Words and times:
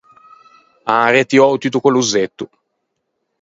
An 0.91 0.99
arretiou 1.09 1.53
tutto 1.61 1.79
quello 1.83 2.01
zetto. 2.11 2.45